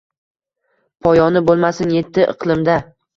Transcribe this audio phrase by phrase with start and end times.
[1.07, 2.79] Poyoni bo’lmasin yetti iqlimda…